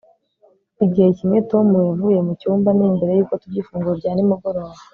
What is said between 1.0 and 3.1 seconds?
kimwe tom yavuye mucyumba ni